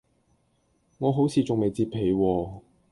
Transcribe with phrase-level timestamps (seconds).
[0.97, 2.61] 我好似仲未摺被喎